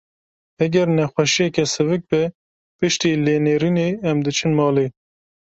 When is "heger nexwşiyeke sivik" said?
0.59-2.03